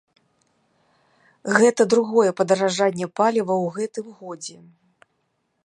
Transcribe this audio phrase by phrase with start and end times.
[1.59, 4.57] Гэта другое падаражанне паліва ў гэтым годзе.